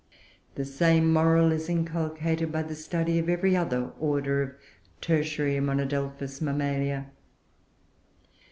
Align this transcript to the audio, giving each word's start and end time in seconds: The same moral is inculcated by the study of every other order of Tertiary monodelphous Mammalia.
The 0.55 0.65
same 0.65 1.13
moral 1.13 1.51
is 1.51 1.69
inculcated 1.69 2.51
by 2.51 2.63
the 2.63 2.73
study 2.73 3.19
of 3.19 3.29
every 3.29 3.55
other 3.55 3.91
order 3.99 4.41
of 4.41 4.55
Tertiary 4.99 5.59
monodelphous 5.59 6.41
Mammalia. 6.41 7.11